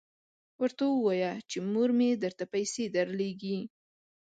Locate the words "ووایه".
0.89-1.33